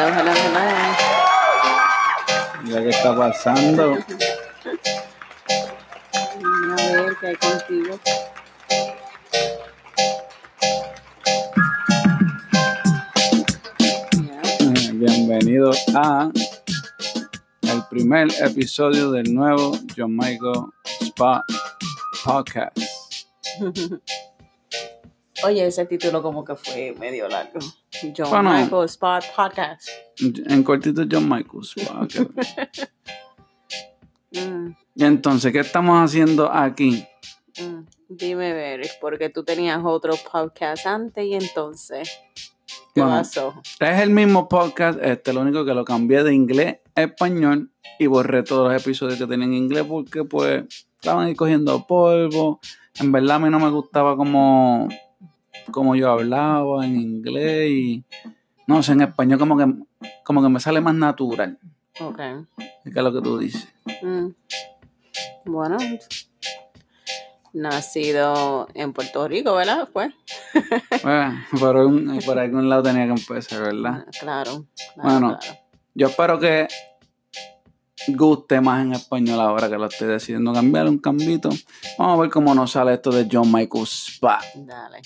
[0.00, 0.62] Hello, hello, hello.
[2.62, 3.82] Mira qué está pasando.
[3.82, 3.96] A
[6.76, 7.98] ver qué hay contigo.
[14.22, 14.40] Ya.
[14.60, 16.30] Eh, Bienvenido a
[17.62, 20.66] el primer episodio del nuevo John Michael
[21.00, 21.44] Spa
[22.24, 22.78] Podcast.
[25.42, 27.58] Oye, ese título como que fue medio largo.
[28.16, 28.52] John Bueno.
[28.52, 29.88] Michael Spot Podcast.
[30.20, 32.02] En cortito John Michael Spa.
[32.02, 32.12] ok.
[34.30, 37.04] Mm, Y entonces, ¿qué estamos haciendo aquí?
[37.60, 37.86] mm.
[38.10, 42.10] Dime, ver, porque tú tenías otro podcast antes y entonces,
[42.94, 43.16] ¿qué Bueno.
[43.16, 43.54] pasó?
[43.80, 48.06] Es el mismo podcast, este, lo único que lo cambié de inglés a español y
[48.06, 50.64] borré todos los episodios que tenían en inglés porque pues
[51.00, 52.60] estaban ahí cogiendo polvo.
[52.98, 54.88] En verdad a mí no me gustaba como,
[55.70, 58.04] como yo hablaba en inglés y
[58.66, 59.66] no sé, en español como que,
[60.24, 61.58] como que me sale más natural.
[62.00, 62.18] Ok.
[62.56, 63.66] ¿Qué es lo que tú dices?
[64.02, 64.28] Mm.
[65.46, 65.78] Bueno,
[67.52, 69.88] nacido en Puerto Rico, ¿verdad?
[69.92, 70.12] Pues.
[71.02, 74.04] Bueno, por, un- por algún lado tenía que empezar, ¿verdad?
[74.06, 74.64] Ah, Claro.
[74.94, 75.38] claro, Bueno.
[75.38, 75.58] claro.
[75.94, 76.68] Yo espero que
[78.08, 81.50] guste más en español ahora que lo estoy decidiendo cambiar, un cambito.
[81.98, 84.40] Vamos a ver cómo nos sale esto de John Michael Spa.
[84.54, 85.00] Dale.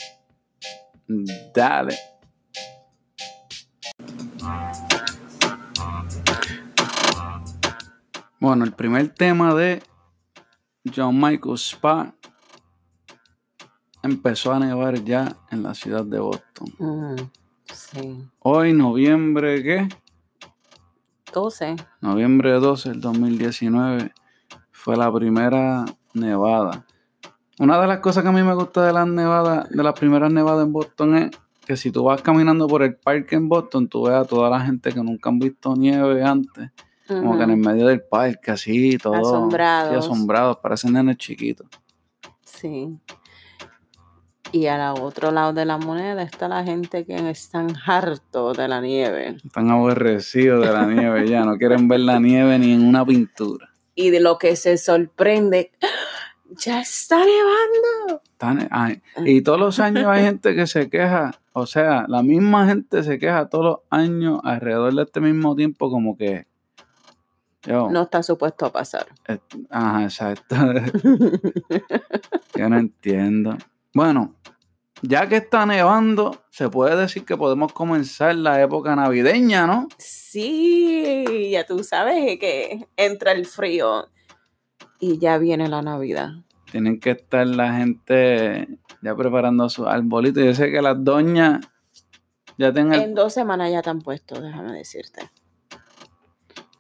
[1.55, 1.97] Dale.
[8.41, 9.83] Bueno, el primer tema de
[10.95, 12.13] John Michael Spa
[14.03, 16.75] empezó a nevar ya en la ciudad de Boston.
[16.79, 17.17] Mm,
[17.73, 18.29] sí.
[18.41, 19.89] Hoy, noviembre, ¿qué?
[21.33, 21.77] 12.
[22.01, 24.13] Noviembre 12 del 2019
[24.73, 26.85] fue la primera nevada.
[27.59, 30.33] Una de las cosas que a mí me gusta de las nevadas, de las primeras
[30.33, 31.31] nevadas en Boston es
[31.67, 34.61] que si tú vas caminando por el parque en Boston, tú ves a toda la
[34.61, 36.71] gente que nunca han visto nieve antes,
[37.07, 39.15] como que en el medio del parque, así, todo.
[39.15, 39.91] Asombrados.
[39.91, 41.67] Sí, asombrados, parecen nenes chiquitos.
[42.45, 42.99] Sí.
[44.51, 48.81] Y al otro lado de la moneda está la gente que están hartos de la
[48.81, 49.37] nieve.
[49.43, 53.71] Están aborrecidos de la nieve ya, no quieren ver la nieve ni en una pintura.
[53.95, 55.73] Y de lo que se sorprende.
[56.59, 58.23] Ya está nevando.
[58.71, 63.03] Ay, y todos los años hay gente que se queja, o sea, la misma gente
[63.03, 66.47] se queja todos los años alrededor de este mismo tiempo como que...
[67.65, 69.07] Yo, No está supuesto a pasar.
[69.29, 69.39] eh,
[69.71, 70.57] ajá, exacto.
[72.57, 73.57] Yo no entiendo.
[73.95, 74.35] Bueno,
[75.03, 79.89] ya que está nevando, se puede decir que podemos comenzar la época navideña, ¿no?
[79.99, 84.09] Sí, ya tú sabes que entra el frío
[85.03, 86.31] y ya viene la Navidad.
[86.71, 90.41] Tienen que estar la gente ya preparando su arbolito.
[90.41, 91.67] Yo sé que las doñas
[92.57, 93.01] ya tengan...
[93.01, 95.29] En dos semanas ya te han puesto, déjame decirte.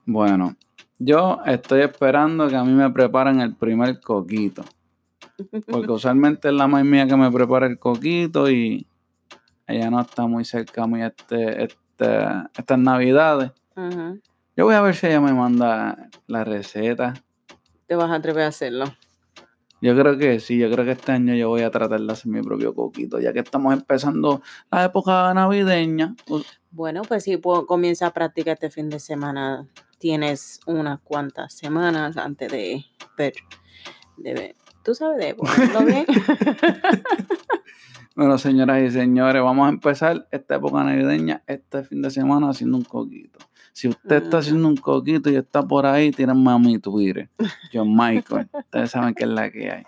[0.07, 0.55] Bueno,
[1.01, 4.63] yo estoy esperando que a mí me preparen el primer coquito.
[5.67, 8.87] Porque usualmente es la más mía que me prepara el coquito y
[9.67, 12.07] ella no está muy cerca a mí este, este,
[12.57, 13.51] estas navidades.
[14.57, 17.15] Yo voy a ver si ella me manda la receta.
[17.93, 18.87] Te vas a atrever a hacerlo.
[19.83, 22.33] Yo creo que sí, yo creo que este año yo voy a tratar de hacer
[22.33, 26.15] mi propio coquito, ya que estamos empezando la época navideña.
[26.31, 31.53] U- Bueno, pues si pu- comienza a practicar este fin de semana, tienes unas cuantas
[31.53, 32.83] semanas antes de
[33.19, 33.35] ver,
[34.17, 36.07] de tú sabes de ponerlo bien.
[38.17, 42.77] Bueno, señoras y señores, vamos a empezar esta época navideña este fin de semana haciendo
[42.79, 43.39] un coquito.
[43.73, 47.31] Si usted está haciendo un coquito y está por ahí, tírenme a mi Twitter.
[47.73, 48.49] John Michael.
[48.53, 49.85] Ustedes saben que es la que hay.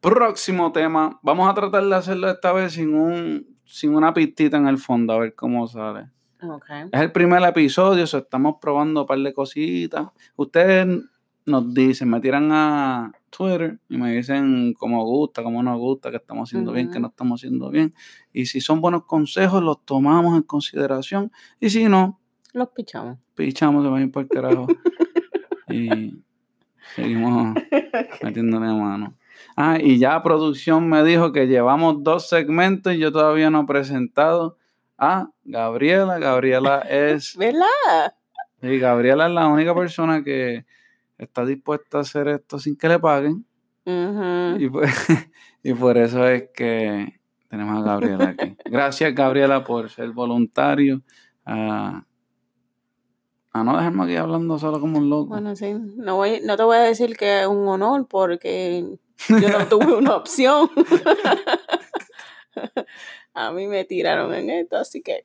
[0.00, 1.18] Próximo tema.
[1.22, 5.12] Vamos a tratar de hacerlo esta vez sin un sin una pistita en el fondo,
[5.12, 6.08] a ver cómo sale.
[6.42, 6.64] Ok.
[6.90, 10.08] Es el primer episodio, so estamos probando un par de cositas.
[10.36, 10.86] Ustedes
[11.44, 16.16] nos dicen, me tiran a Twitter y me dicen cómo gusta, cómo nos gusta, que
[16.16, 17.00] estamos haciendo bien, que Ujú.
[17.02, 17.94] no estamos haciendo bien.
[18.32, 21.30] Y si son buenos consejos, los tomamos en consideración.
[21.60, 22.18] Y si no,
[22.54, 23.18] Los pichamos.
[23.34, 24.66] pichamos, se van a ir por el carajo.
[25.68, 26.22] y
[26.94, 27.54] seguimos
[28.22, 29.14] metiéndole mano.
[29.56, 33.66] Ah, y ya producción me dijo que llevamos dos segmentos y yo todavía no he
[33.66, 34.56] presentado
[34.96, 36.18] a Gabriela.
[36.18, 38.14] Gabriela es ¿Verdad?
[38.62, 40.64] y Gabriela es la única persona que
[41.18, 43.44] está dispuesta a hacer esto sin que le paguen.
[43.84, 44.92] Y, pues-
[45.62, 48.56] y por eso es que tenemos a Gabriela aquí.
[48.66, 51.02] Gracias, Gabriela, por ser voluntario.
[51.46, 52.04] A,
[53.52, 55.28] a no dejarme aquí hablando solo como un loco.
[55.28, 55.74] Bueno, sí.
[55.96, 58.84] No, voy, no te voy a decir que es un honor porque
[59.28, 60.68] yo no tuve una opción.
[63.34, 65.24] A mí me tiraron en esto, así que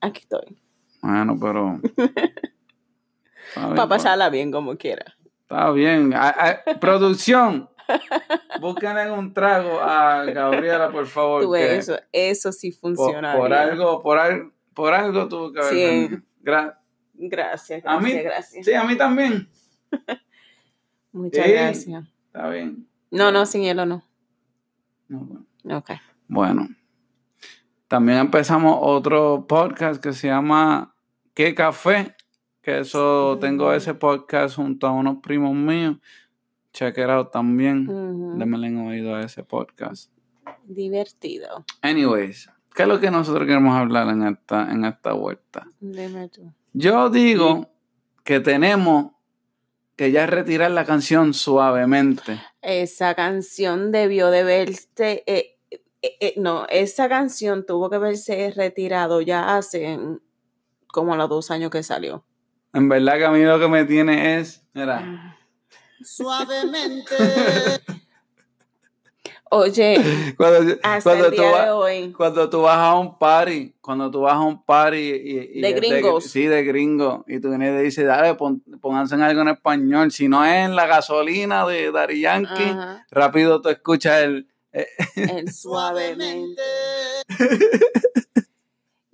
[0.00, 0.56] aquí estoy.
[1.02, 1.80] Bueno, pero.
[3.54, 5.04] Para pa- pasarla bien como quiera.
[5.50, 6.14] Está bien.
[6.80, 7.68] Producción.
[8.60, 11.42] Búsquenle un trago a Gabriela, por favor.
[11.42, 13.36] Tú ves, que eso, eso sí funciona.
[13.36, 15.72] por algo, por algo, por algo tuvo que haber.
[15.72, 16.16] Sí.
[16.42, 16.76] Gra-
[17.14, 18.64] Gracias, A mí- gracias, gracias.
[18.64, 19.48] sí, a mí también.
[21.12, 21.52] Muchas Sí.
[21.52, 22.04] gracias.
[22.26, 22.86] Está bien.
[23.10, 24.04] No, no, sin hielo no.
[25.08, 25.78] No, bueno.
[25.78, 25.90] Ok.
[26.28, 26.68] Bueno,
[27.88, 30.94] también empezamos otro podcast que se llama
[31.34, 32.14] ¿Qué café?
[32.70, 35.96] Que eso tengo ese podcast junto a unos primos míos.
[36.72, 37.88] Check it out también.
[37.88, 38.38] Ujú.
[38.38, 40.12] Démosle en oído a ese podcast.
[40.62, 41.64] Divertido.
[41.82, 45.66] Anyways, ¿qué es lo que nosotros queremos hablar en esta, en esta vuelta?
[45.80, 46.52] Dime tú.
[46.72, 47.68] Yo digo
[48.22, 49.14] que tenemos
[49.96, 52.40] que ya retirar la canción suavemente.
[52.62, 55.24] Esa canción debió de verse.
[55.26, 55.58] eh,
[56.02, 60.20] eh, eh, no, esa canción tuvo que verse retirado ya hace mm,
[60.86, 62.24] como los dos años que salió.
[62.72, 65.36] En verdad que a mí lo que me tiene es, mira,
[66.02, 67.14] Suavemente.
[69.52, 72.12] Oye, cuando, hasta cuando el tú día vas- de hoy.
[72.12, 75.70] Cuando tú vas a un party, cuando tú vas a un party y, y De
[75.70, 76.24] es gringos.
[76.24, 79.48] sí, de gringos, y tú vienes y te dices, dale, pon- pónganse en algo en
[79.48, 80.12] español.
[80.12, 84.48] Si no es en la gasolina de Daddy Yankee, Ajá, rápido tú escuchas el.
[84.72, 86.62] el suavemente.
[86.62, 86.62] Suavemente.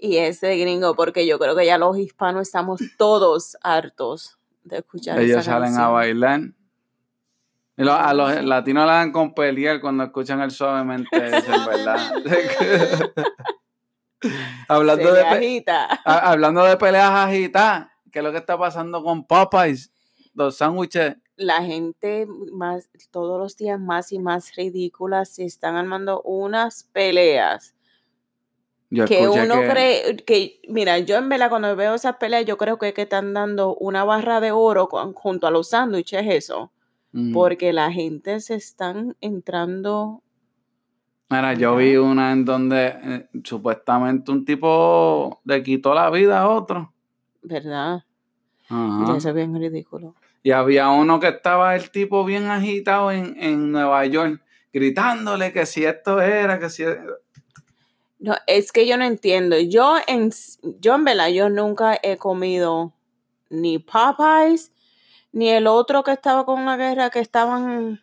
[0.07, 5.19] Y ese gringo, porque yo creo que ya los hispanos estamos todos hartos de escuchar
[5.21, 6.41] ellos esa salen a bailar.
[7.79, 11.67] Y lo- a los latinos le dan con pelear cuando escuchan el suavemente, eso es
[11.67, 12.11] verdad.
[14.69, 16.01] hablando, de agita.
[16.05, 19.93] a- hablando de peleas agitadas, ¿qué es lo que está pasando con Popeyes?
[20.35, 21.17] Los sándwiches.
[21.37, 27.75] la gente más todos los días más y más ridículas se están armando unas peleas
[28.91, 32.57] Yo que uno que- cree que mira yo en verdad cuando veo esas peleas yo
[32.57, 36.25] creo que, es que están dando una barra de oro con- junto a los sándwiches
[36.29, 36.71] eso
[37.33, 40.23] porque la gente se están entrando
[41.29, 46.49] Mira, yo vi una en donde eh, supuestamente un tipo le quitó la vida a
[46.49, 46.93] otro.
[47.43, 48.05] verdad
[48.69, 49.17] Ajá.
[49.17, 53.73] eso es bien ridículo Y había uno que estaba el tipo bien agitado en, en
[53.73, 54.41] Nueva York,
[54.73, 56.85] gritándole que si esto era, que si...
[58.19, 60.31] no es que yo no entiendo yo en
[60.81, 62.93] yo en verdad yo nunca he comido
[63.51, 64.73] ni Popeyes
[65.33, 68.01] ni el otro que estaba con la guerra que estaban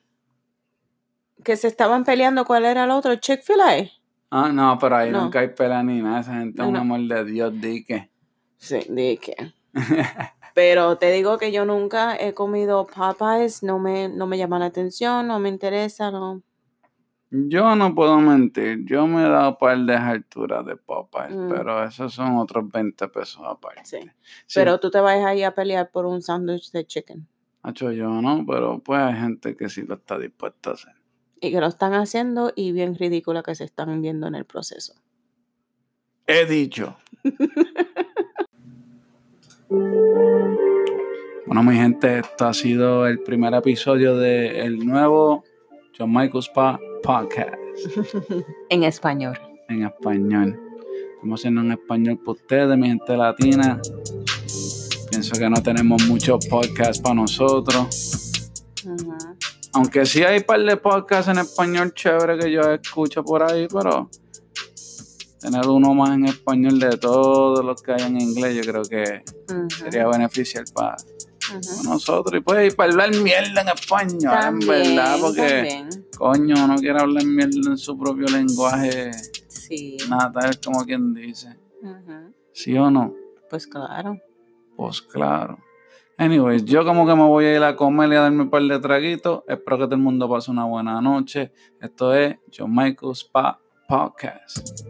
[1.44, 3.90] que se estaban peleando cuál era el otro Chick-fil-A
[4.36, 5.24] Ah, no, pero ahí No.
[5.26, 6.22] nunca hay pelea ni nada.
[6.22, 6.80] Esa gente es No, un no.
[6.82, 8.10] amor de Dios, di que.
[8.58, 9.36] sí di que
[10.56, 14.66] pero te digo que yo nunca he comido Popeyes no me no me llama la
[14.68, 16.42] atención no me interesa no
[17.36, 21.50] Yo no puedo mentir, yo me he dado par de alturas de Popeyes, Mm.
[21.50, 23.82] pero esos son otros 20 pesos aparte.
[23.86, 23.98] sí
[24.46, 27.28] Sí, pero tú te vas ahí a pelear por un sándwich de chicken
[27.64, 30.94] Hacho, yo no, pero pues hay gente que sí lo está dispuesta a hacer.
[31.42, 34.94] y que lo están haciendo y bien ridícula que se están viendo en el proceso
[36.28, 36.96] He dicho.
[41.48, 45.44] bueno, mi gente, esto ha sido el primer episodio del nuevo
[45.98, 47.54] John Michael Spa Podcast
[48.70, 49.38] en español
[49.70, 50.60] en español.
[51.16, 53.82] Estamos haciendo en español para ustedes, mi gente latina.
[55.10, 58.52] Pienso que no tenemos muchos podcasts para nosotros.
[58.86, 59.16] Ujú.
[59.74, 63.68] Aunque sí hay un par de podcasts en español chévere que yo escucho por ahí,
[63.72, 64.10] pero
[65.40, 69.24] tener uno más en español de todos los que hay en inglés, yo creo que
[69.52, 69.70] Ujú.
[69.70, 70.98] sería beneficial para
[71.84, 72.40] Nosotros.
[72.40, 75.90] Y pues, y para hablar mierda en español, en verdad, porque también.
[76.18, 79.12] coño, uno quiere hablar mierda en su propio lenguaje
[79.48, 79.98] Sí.
[80.10, 81.58] natal, como quien dice.
[82.54, 83.14] ¿Sí o no?
[83.50, 84.18] Pues claro.
[84.76, 85.58] Pues claro.
[86.18, 88.62] Anyways, yo como que me voy a ir a comer y a darme un par
[88.62, 89.44] de traguitos.
[89.48, 91.52] Espero que todo el mundo pase una buena noche.
[91.82, 94.82] Esto es John Michael Spa Podcast.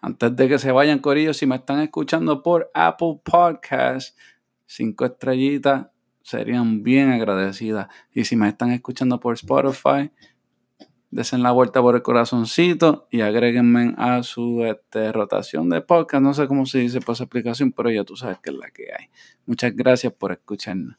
[0.00, 4.16] Antes de que se vayan, Corillo, si me están escuchando por Apple Podcast,
[4.66, 5.88] cinco estrellitas
[6.22, 7.88] serían bien agradecidas.
[8.12, 10.10] Y si me están escuchando por Spotify,
[11.10, 16.22] desen la vuelta por el corazoncito y agréguenme a su este, rotación de podcast.
[16.22, 18.70] No sé cómo se dice por esa explicación, pero ya tú sabes que es la
[18.70, 19.06] que hay.
[19.46, 20.96] Muchas gracias por escucharnos.